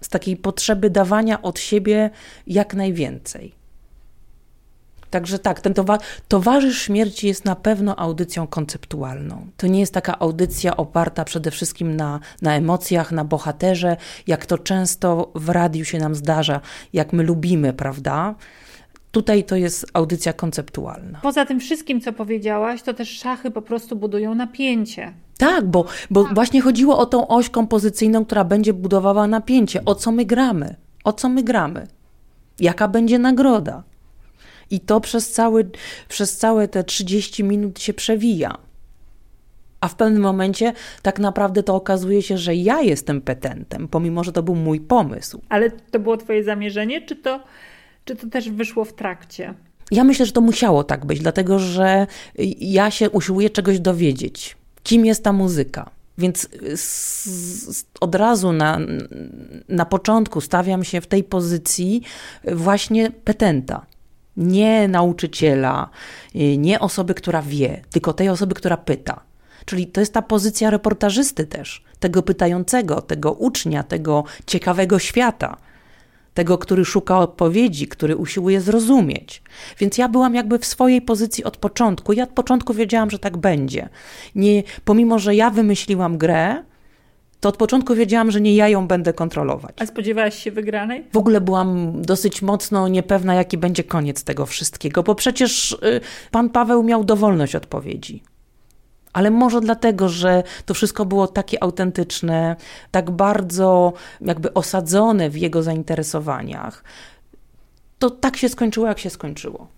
Z 0.00 0.08
takiej 0.08 0.36
potrzeby 0.36 0.90
dawania 0.90 1.42
od 1.42 1.58
siebie 1.58 2.10
jak 2.46 2.74
najwięcej. 2.74 3.63
Także 5.14 5.38
tak, 5.38 5.60
ten 5.60 5.74
towa 5.74 5.98
Towarzysz 6.28 6.82
Śmierci 6.82 7.26
jest 7.26 7.44
na 7.44 7.56
pewno 7.56 7.98
audycją 7.98 8.46
konceptualną. 8.46 9.46
To 9.56 9.66
nie 9.66 9.80
jest 9.80 9.94
taka 9.94 10.18
audycja 10.18 10.76
oparta 10.76 11.24
przede 11.24 11.50
wszystkim 11.50 11.96
na, 11.96 12.20
na 12.42 12.56
emocjach, 12.56 13.12
na 13.12 13.24
bohaterze, 13.24 13.96
jak 14.26 14.46
to 14.46 14.58
często 14.58 15.30
w 15.34 15.48
radiu 15.48 15.84
się 15.84 15.98
nam 15.98 16.14
zdarza, 16.14 16.60
jak 16.92 17.12
my 17.12 17.22
lubimy, 17.22 17.72
prawda? 17.72 18.34
Tutaj 19.10 19.44
to 19.44 19.56
jest 19.56 19.86
audycja 19.92 20.32
konceptualna. 20.32 21.20
Poza 21.22 21.46
tym 21.46 21.60
wszystkim, 21.60 22.00
co 22.00 22.12
powiedziałaś, 22.12 22.82
to 22.82 22.94
też 22.94 23.08
szachy 23.08 23.50
po 23.50 23.62
prostu 23.62 23.96
budują 23.96 24.34
napięcie. 24.34 25.12
Tak, 25.38 25.66
bo, 25.66 25.84
bo 26.10 26.24
właśnie 26.24 26.60
chodziło 26.60 26.98
o 26.98 27.06
tą 27.06 27.28
oś 27.28 27.50
kompozycyjną, 27.50 28.24
która 28.24 28.44
będzie 28.44 28.72
budowała 28.72 29.26
napięcie. 29.26 29.84
O 29.84 29.94
co 29.94 30.12
my 30.12 30.24
gramy? 30.24 30.76
O 31.04 31.12
co 31.12 31.28
my 31.28 31.42
gramy? 31.42 31.86
Jaka 32.60 32.88
będzie 32.88 33.18
nagroda? 33.18 33.82
I 34.70 34.80
to 34.80 35.00
przez, 35.00 35.32
cały, 35.32 35.70
przez 36.08 36.36
całe 36.36 36.68
te 36.68 36.84
30 36.84 37.44
minut 37.44 37.80
się 37.80 37.94
przewija. 37.94 38.58
A 39.80 39.88
w 39.88 39.94
pewnym 39.94 40.22
momencie 40.22 40.72
tak 41.02 41.18
naprawdę 41.18 41.62
to 41.62 41.74
okazuje 41.74 42.22
się, 42.22 42.38
że 42.38 42.54
ja 42.54 42.80
jestem 42.80 43.20
petentem, 43.20 43.88
pomimo 43.88 44.24
że 44.24 44.32
to 44.32 44.42
był 44.42 44.54
mój 44.54 44.80
pomysł. 44.80 45.40
Ale 45.48 45.70
to 45.70 45.98
było 45.98 46.16
Twoje 46.16 46.44
zamierzenie, 46.44 47.00
czy 47.02 47.16
to, 47.16 47.40
czy 48.04 48.16
to 48.16 48.26
też 48.26 48.50
wyszło 48.50 48.84
w 48.84 48.92
trakcie? 48.92 49.54
Ja 49.90 50.04
myślę, 50.04 50.26
że 50.26 50.32
to 50.32 50.40
musiało 50.40 50.84
tak 50.84 51.06
być, 51.06 51.20
dlatego 51.20 51.58
że 51.58 52.06
ja 52.60 52.90
się 52.90 53.10
usiłuję 53.10 53.50
czegoś 53.50 53.80
dowiedzieć. 53.80 54.56
Kim 54.82 55.06
jest 55.06 55.24
ta 55.24 55.32
muzyka? 55.32 55.90
Więc 56.18 56.48
od 58.00 58.14
razu 58.14 58.52
na, 58.52 58.80
na 59.68 59.84
początku 59.84 60.40
stawiam 60.40 60.84
się 60.84 61.00
w 61.00 61.06
tej 61.06 61.24
pozycji 61.24 62.02
właśnie 62.52 63.10
petenta. 63.10 63.86
Nie 64.36 64.88
nauczyciela, 64.88 65.90
nie 66.58 66.80
osoby, 66.80 67.14
która 67.14 67.42
wie, 67.42 67.82
tylko 67.90 68.12
tej 68.12 68.28
osoby, 68.28 68.54
która 68.54 68.76
pyta. 68.76 69.20
Czyli 69.64 69.86
to 69.86 70.00
jest 70.00 70.12
ta 70.12 70.22
pozycja 70.22 70.70
reportażysty 70.70 71.46
też, 71.46 71.84
tego 72.00 72.22
pytającego, 72.22 73.00
tego 73.00 73.32
ucznia, 73.32 73.82
tego 73.82 74.24
ciekawego 74.46 74.98
świata 74.98 75.56
tego, 76.34 76.58
który 76.58 76.84
szuka 76.84 77.18
odpowiedzi, 77.18 77.88
który 77.88 78.16
usiłuje 78.16 78.60
zrozumieć. 78.60 79.42
Więc 79.78 79.98
ja 79.98 80.08
byłam 80.08 80.34
jakby 80.34 80.58
w 80.58 80.66
swojej 80.66 81.02
pozycji 81.02 81.44
od 81.44 81.56
początku. 81.56 82.12
Ja 82.12 82.24
od 82.24 82.30
początku 82.30 82.74
wiedziałam, 82.74 83.10
że 83.10 83.18
tak 83.18 83.36
będzie. 83.36 83.88
Nie, 84.34 84.62
pomimo, 84.84 85.18
że 85.18 85.34
ja 85.34 85.50
wymyśliłam 85.50 86.18
grę, 86.18 86.62
to 87.44 87.48
od 87.48 87.56
początku 87.56 87.94
wiedziałam, 87.94 88.30
że 88.30 88.40
nie 88.40 88.56
ja 88.56 88.68
ją 88.68 88.86
będę 88.86 89.12
kontrolować. 89.12 89.74
A 89.78 89.86
spodziewałaś 89.86 90.42
się 90.42 90.50
wygranej? 90.50 91.04
W 91.12 91.16
ogóle 91.16 91.40
byłam 91.40 92.02
dosyć 92.02 92.42
mocno 92.42 92.88
niepewna, 92.88 93.34
jaki 93.34 93.58
będzie 93.58 93.84
koniec 93.84 94.24
tego 94.24 94.46
wszystkiego, 94.46 95.02
bo 95.02 95.14
przecież 95.14 95.72
y, 95.72 96.00
pan 96.30 96.50
Paweł 96.50 96.82
miał 96.82 97.04
dowolność 97.04 97.54
odpowiedzi 97.56 98.22
ale 99.12 99.30
może 99.30 99.60
dlatego, 99.60 100.08
że 100.08 100.42
to 100.66 100.74
wszystko 100.74 101.04
było 101.04 101.26
takie 101.26 101.62
autentyczne, 101.62 102.56
tak 102.90 103.10
bardzo 103.10 103.92
jakby 104.20 104.54
osadzone 104.54 105.30
w 105.30 105.36
jego 105.36 105.62
zainteresowaniach, 105.62 106.84
to 107.98 108.10
tak 108.10 108.36
się 108.36 108.48
skończyło, 108.48 108.86
jak 108.86 108.98
się 108.98 109.10
skończyło. 109.10 109.68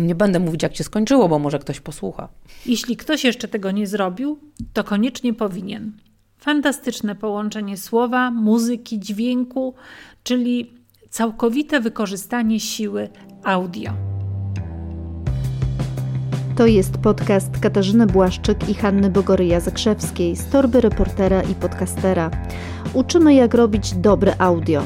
Nie 0.00 0.14
będę 0.14 0.40
mówić, 0.40 0.62
jak 0.62 0.76
się 0.76 0.84
skończyło, 0.84 1.28
bo 1.28 1.38
może 1.38 1.58
ktoś 1.58 1.80
posłucha. 1.80 2.28
Jeśli 2.66 2.96
ktoś 2.96 3.24
jeszcze 3.24 3.48
tego 3.48 3.70
nie 3.70 3.86
zrobił, 3.86 4.38
to 4.72 4.84
koniecznie 4.84 5.34
powinien. 5.34 5.92
Fantastyczne 6.38 7.14
połączenie 7.14 7.76
słowa, 7.76 8.30
muzyki, 8.30 9.00
dźwięku, 9.00 9.74
czyli 10.22 10.74
całkowite 11.10 11.80
wykorzystanie 11.80 12.60
siły 12.60 13.08
audio. 13.44 13.92
To 16.56 16.66
jest 16.66 16.98
podcast 16.98 17.58
Katarzyny 17.58 18.06
Błaszczyk 18.06 18.68
i 18.68 18.74
Hanny 18.74 19.10
Bogoryja-Zakrzewskiej 19.10 20.36
z 20.36 20.46
torby 20.50 20.80
reportera 20.80 21.42
i 21.42 21.54
podcastera. 21.54 22.30
Uczymy 22.94 23.34
jak 23.34 23.54
robić 23.54 23.94
dobre 23.94 24.34
audio. 24.38 24.82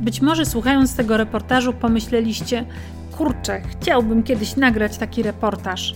Być 0.00 0.20
może 0.20 0.46
słuchając 0.46 0.96
tego 0.96 1.16
reportażu 1.16 1.72
pomyśleliście, 1.72 2.64
kurczę, 3.16 3.60
chciałbym 3.60 4.22
kiedyś 4.22 4.56
nagrać 4.56 4.98
taki 4.98 5.22
reportaż, 5.22 5.94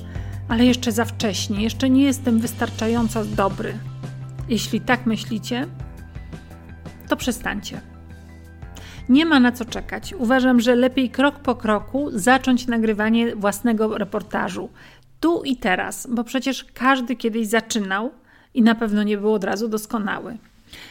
ale 0.49 0.65
jeszcze 0.65 0.93
za 0.93 1.05
wcześnie, 1.05 1.63
jeszcze 1.63 1.91
nie 1.91 2.05
jestem 2.05 2.41
wystarczająco 2.41 3.25
dobry. 3.25 3.75
Jeśli 4.49 4.81
tak 4.81 5.07
myślicie, 5.07 5.67
to 7.09 7.17
przestańcie. 7.17 7.81
Nie 9.09 9.27
ma 9.27 9.41
na 9.41 9.53
co 9.53 9.65
czekać. 9.65 10.15
Uważam, 10.19 10.61
że 10.61 10.75
lepiej 10.75 11.11
krok 11.11 11.39
po 11.39 11.55
kroku 11.55 12.11
zacząć 12.13 12.67
nagrywanie 12.67 13.37
własnego 13.37 13.99
reportażu. 13.99 14.69
Tu 15.21 15.43
i 15.43 15.57
teraz, 15.57 16.07
bo 16.11 16.25
przecież 16.25 16.65
każdy 16.75 17.17
kiedyś 17.17 17.47
zaczynał 17.47 18.11
i 18.55 18.63
na 18.63 18.75
pewno 18.75 19.03
nie 19.03 19.19
był 19.19 19.35
od 19.35 19.45
razu 19.45 19.69
doskonały. 19.69 20.39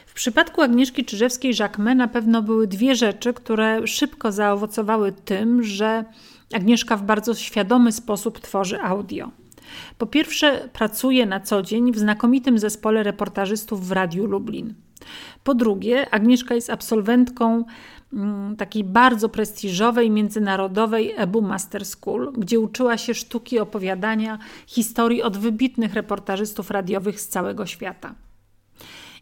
W 0.05 0.13
przypadku 0.13 0.61
Agnieszki 0.61 1.05
Czyżewskiej-Jacquemin 1.05 1.95
na 1.95 2.07
pewno 2.07 2.41
były 2.41 2.67
dwie 2.67 2.95
rzeczy, 2.95 3.33
które 3.33 3.88
szybko 3.88 4.31
zaowocowały 4.31 5.11
tym, 5.11 5.63
że 5.63 6.05
Agnieszka 6.53 6.97
w 6.97 7.03
bardzo 7.03 7.35
świadomy 7.35 7.91
sposób 7.91 8.39
tworzy 8.39 8.81
audio. 8.81 9.31
Po 9.97 10.05
pierwsze, 10.05 10.69
pracuje 10.73 11.25
na 11.25 11.39
co 11.39 11.61
dzień 11.61 11.91
w 11.91 12.00
znakomitym 12.00 12.59
zespole 12.59 13.03
reportażystów 13.03 13.88
w 13.88 13.91
Radiu 13.91 14.25
Lublin. 14.25 14.73
Po 15.43 15.53
drugie, 15.53 16.13
Agnieszka 16.13 16.55
jest 16.55 16.69
absolwentką 16.69 17.63
Mm, 18.13 18.55
takiej 18.55 18.83
bardzo 18.83 19.29
prestiżowej 19.29 20.11
międzynarodowej 20.11 21.13
EBU 21.17 21.41
Master 21.41 21.85
School, 21.85 22.33
gdzie 22.37 22.59
uczyła 22.59 22.98
się 22.98 23.13
sztuki 23.13 23.59
opowiadania 23.59 24.39
historii 24.67 25.22
od 25.22 25.37
wybitnych 25.37 25.94
reportażystów 25.94 26.72
radiowych 26.72 27.22
z 27.22 27.27
całego 27.27 27.65
świata. 27.65 28.15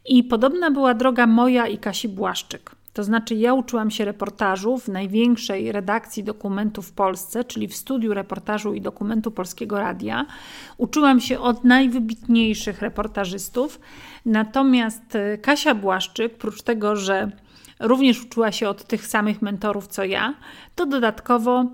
I 0.05 0.23
podobna 0.23 0.71
była 0.71 0.93
droga 0.93 1.27
moja 1.27 1.67
i 1.67 1.77
Kasi 1.77 2.09
Błaszczyk. 2.09 2.75
To 2.93 3.03
znaczy, 3.03 3.35
ja 3.35 3.53
uczyłam 3.53 3.91
się 3.91 4.05
reportażu 4.05 4.77
w 4.77 4.87
największej 4.87 5.71
redakcji 5.71 6.23
dokumentu 6.23 6.81
w 6.81 6.91
Polsce, 6.91 7.43
czyli 7.43 7.67
w 7.67 7.75
studiu 7.75 8.13
reportażu 8.13 8.73
i 8.73 8.81
dokumentu 8.81 9.31
Polskiego 9.31 9.79
Radia. 9.79 10.25
Uczyłam 10.77 11.21
się 11.21 11.39
od 11.39 11.63
najwybitniejszych 11.63 12.81
reportażystów. 12.81 13.79
Natomiast 14.25 15.15
e, 15.15 15.37
Kasia 15.37 15.75
Błaszczyk, 15.75 16.37
prócz 16.37 16.61
tego, 16.61 16.95
że 16.95 17.31
również 17.79 18.23
uczyła 18.23 18.51
się 18.51 18.69
od 18.69 18.83
tych 18.83 19.07
samych 19.07 19.41
mentorów 19.41 19.87
co 19.87 20.03
ja, 20.03 20.33
to 20.75 20.85
dodatkowo 20.85 21.65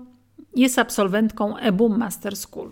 jest 0.56 0.78
absolwentką 0.78 1.56
EBUM 1.56 1.98
Master 1.98 2.36
School. 2.36 2.70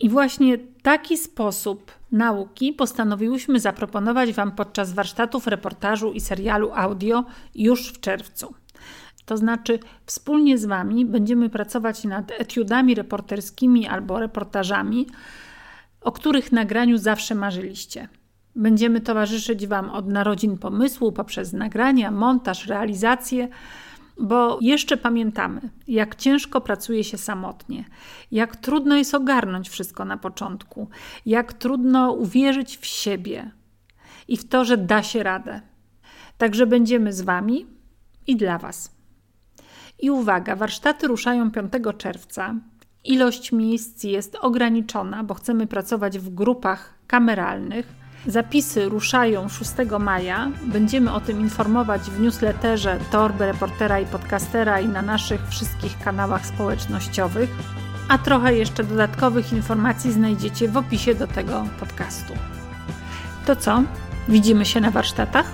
I 0.00 0.08
właśnie 0.08 0.58
taki 0.82 1.16
sposób 1.16 1.92
nauki 2.12 2.72
postanowiłyśmy 2.72 3.60
zaproponować 3.60 4.32
Wam 4.32 4.52
podczas 4.52 4.92
warsztatów 4.92 5.46
reportażu 5.46 6.12
i 6.12 6.20
serialu 6.20 6.70
audio 6.74 7.24
już 7.54 7.92
w 7.92 8.00
czerwcu. 8.00 8.54
To 9.24 9.36
znaczy, 9.36 9.78
wspólnie 10.06 10.58
z 10.58 10.64
Wami 10.64 11.06
będziemy 11.06 11.50
pracować 11.50 12.04
nad 12.04 12.30
etiudami 12.30 12.94
reporterskimi 12.94 13.86
albo 13.86 14.20
reportażami, 14.20 15.06
o 16.00 16.12
których 16.12 16.52
nagraniu 16.52 16.98
zawsze 16.98 17.34
marzyliście. 17.34 18.08
Będziemy 18.56 19.00
towarzyszyć 19.00 19.66
Wam 19.66 19.90
od 19.90 20.08
narodzin 20.08 20.58
pomysłu 20.58 21.12
poprzez 21.12 21.52
nagrania, 21.52 22.10
montaż, 22.10 22.66
realizację, 22.66 23.48
bo 24.20 24.58
jeszcze 24.60 24.96
pamiętamy, 24.96 25.60
jak 25.88 26.14
ciężko 26.14 26.60
pracuje 26.60 27.04
się 27.04 27.18
samotnie, 27.18 27.84
jak 28.30 28.56
trudno 28.56 28.96
jest 28.96 29.14
ogarnąć 29.14 29.68
wszystko 29.68 30.04
na 30.04 30.16
początku, 30.16 30.88
jak 31.26 31.52
trudno 31.52 32.12
uwierzyć 32.12 32.78
w 32.78 32.86
siebie 32.86 33.50
i 34.28 34.36
w 34.36 34.48
to, 34.48 34.64
że 34.64 34.76
da 34.76 35.02
się 35.02 35.22
radę. 35.22 35.60
Także 36.38 36.66
będziemy 36.66 37.12
z 37.12 37.22
Wami 37.22 37.66
i 38.26 38.36
dla 38.36 38.58
Was. 38.58 38.96
I 39.98 40.10
uwaga, 40.10 40.56
warsztaty 40.56 41.06
ruszają 41.08 41.50
5 41.50 41.72
czerwca. 41.98 42.54
Ilość 43.04 43.52
miejsc 43.52 44.04
jest 44.04 44.36
ograniczona, 44.40 45.24
bo 45.24 45.34
chcemy 45.34 45.66
pracować 45.66 46.18
w 46.18 46.34
grupach 46.34 46.94
kameralnych 47.06 48.05
Zapisy 48.26 48.88
ruszają 48.88 49.48
6 49.48 49.72
maja. 50.00 50.50
Będziemy 50.62 51.12
o 51.12 51.20
tym 51.20 51.40
informować 51.40 52.02
w 52.02 52.20
newsletterze 52.20 52.98
Torby 53.10 53.46
Reportera 53.46 54.00
i 54.00 54.06
Podcastera 54.06 54.80
i 54.80 54.88
na 54.88 55.02
naszych 55.02 55.48
wszystkich 55.48 55.98
kanałach 55.98 56.46
społecznościowych. 56.46 57.50
A 58.08 58.18
trochę 58.18 58.54
jeszcze 58.54 58.84
dodatkowych 58.84 59.52
informacji 59.52 60.12
znajdziecie 60.12 60.68
w 60.68 60.76
opisie 60.76 61.14
do 61.14 61.26
tego 61.26 61.64
podcastu. 61.80 62.32
To 63.46 63.56
co? 63.56 63.82
Widzimy 64.28 64.64
się 64.64 64.80
na 64.80 64.90
warsztatach? 64.90 65.52